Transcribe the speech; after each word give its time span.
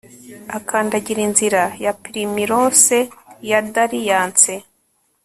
Akandagira 0.57 1.19
inzira 1.27 1.61
ya 1.85 1.93
primrose 2.03 2.97
ya 3.49 3.59
dalliance 3.73 4.53